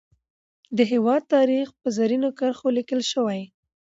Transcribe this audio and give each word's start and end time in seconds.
د 0.77 0.79
هیواد 0.91 1.21
تاریخ 1.35 1.67
په 1.81 1.87
زرینو 1.97 2.29
کرښو 2.39 2.67
لیکل 2.77 3.01
شوی. 3.11 3.41